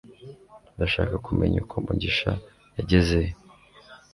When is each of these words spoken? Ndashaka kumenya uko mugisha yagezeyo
Ndashaka 0.75 1.15
kumenya 1.25 1.57
uko 1.63 1.75
mugisha 1.85 2.29
yagezeyo 2.77 3.33